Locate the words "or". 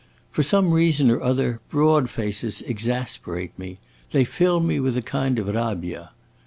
1.11-1.21